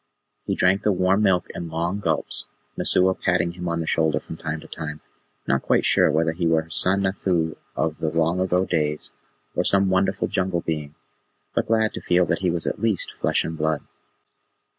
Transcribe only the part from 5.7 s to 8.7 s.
sure whether he were her son Nathoo of the long ago